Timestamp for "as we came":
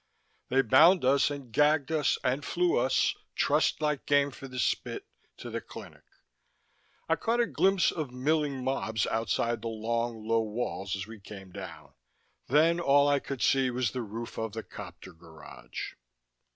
10.95-11.51